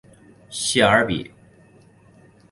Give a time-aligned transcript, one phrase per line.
[0.49, 1.29] 谢尔比。